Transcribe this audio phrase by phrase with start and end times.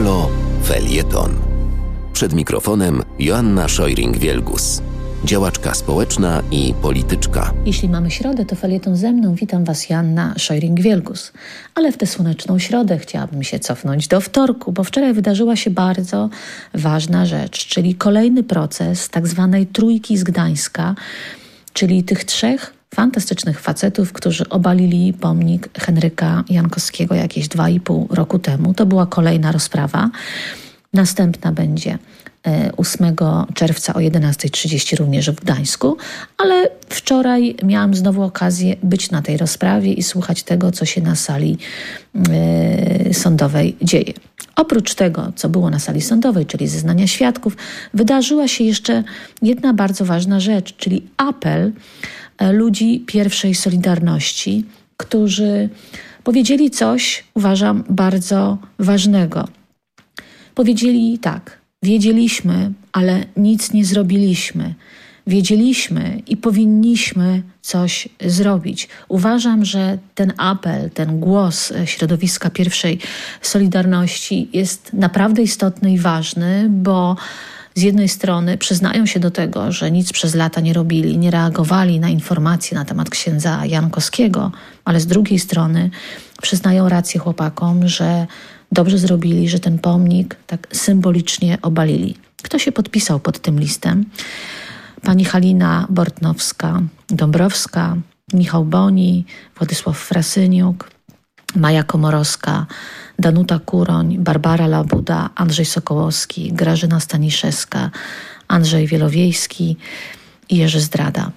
[0.00, 0.28] Halo
[0.64, 1.34] Felieton.
[2.12, 4.82] Przed mikrofonem Joanna Szojring-Wielgus,
[5.24, 7.52] działaczka społeczna i polityczka.
[7.66, 9.34] Jeśli mamy środę, to felieton ze mną.
[9.34, 11.32] Witam Was, Joanna Szojring-Wielgus.
[11.74, 16.28] Ale w tę słoneczną środę chciałabym się cofnąć do wtorku, bo wczoraj wydarzyła się bardzo
[16.74, 20.94] ważna rzecz, czyli kolejny proces tak zwanej trójki z Gdańska,
[21.72, 28.38] czyli tych trzech fantastycznych facetów, którzy obalili pomnik Henryka Jankowskiego jakieś dwa i pół roku
[28.38, 28.74] temu.
[28.74, 30.10] To była kolejna rozprawa.
[30.92, 31.98] Następna będzie
[32.76, 33.14] 8 e,
[33.54, 35.96] czerwca o 11.30 również w Gdańsku,
[36.38, 41.16] ale wczoraj miałam znowu okazję być na tej rozprawie i słuchać tego, co się na
[41.16, 41.58] sali
[43.10, 44.12] y, sądowej dzieje.
[44.56, 47.56] Oprócz tego, co było na sali sądowej, czyli zeznania świadków,
[47.94, 49.04] wydarzyła się jeszcze
[49.42, 51.72] jedna bardzo ważna rzecz, czyli apel
[52.40, 54.64] E, ludzi pierwszej Solidarności,
[54.96, 55.68] którzy
[56.24, 59.48] powiedzieli coś, uważam, bardzo ważnego.
[60.54, 64.74] Powiedzieli tak: Wiedzieliśmy, ale nic nie zrobiliśmy.
[65.26, 68.88] Wiedzieliśmy i powinniśmy coś zrobić.
[69.08, 72.98] Uważam, że ten apel, ten głos środowiska pierwszej
[73.42, 77.16] Solidarności jest naprawdę istotny i ważny, bo
[77.74, 82.00] z jednej strony przyznają się do tego, że nic przez lata nie robili, nie reagowali
[82.00, 84.52] na informacje na temat księdza Jankowskiego,
[84.84, 85.90] ale z drugiej strony
[86.42, 88.26] przyznają rację chłopakom, że
[88.72, 92.16] dobrze zrobili, że ten pomnik tak symbolicznie obalili.
[92.42, 94.04] Kto się podpisał pod tym listem?
[95.02, 97.96] Pani Halina Bortnowska, Dąbrowska,
[98.32, 99.24] Michał Boni,
[99.56, 100.90] Władysław Frasyniuk,
[101.56, 102.66] Maja Komorowska,
[103.18, 107.90] Danuta Kuroń, Barbara Labuda, Andrzej Sokołowski, Grażyna Staniszewska,
[108.48, 109.76] Andrzej Wielowiejski
[110.48, 111.30] i Jerzy Zdrada.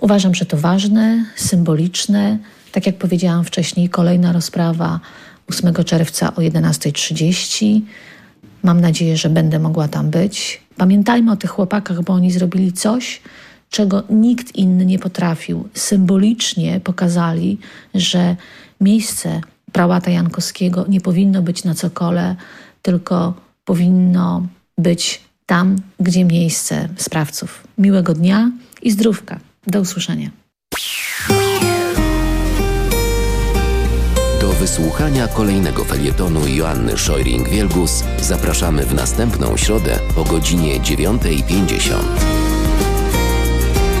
[0.00, 2.38] Uważam, że to ważne, symboliczne.
[2.72, 5.00] Tak jak powiedziałam wcześniej, kolejna rozprawa
[5.46, 7.80] 8 czerwca o 11.30.
[8.62, 10.60] Mam nadzieję, że będę mogła tam być.
[10.76, 13.20] Pamiętajmy o tych chłopakach, bo oni zrobili coś,
[13.70, 15.68] czego nikt inny nie potrafił.
[15.74, 17.58] Symbolicznie pokazali,
[17.94, 18.36] że
[18.80, 19.40] miejsce
[19.72, 22.36] prałata Jankowskiego nie powinno być na cokole,
[22.82, 23.34] tylko
[23.64, 24.46] powinno
[24.78, 27.66] być tam, gdzie miejsce sprawców.
[27.78, 28.50] Miłego dnia
[28.82, 29.40] i zdrówka.
[29.66, 30.30] Do usłyszenia.
[34.46, 42.45] Do wysłuchania kolejnego felietonu Joanny Szojring-Wielgus zapraszamy w następną środę o godzinie 9.50.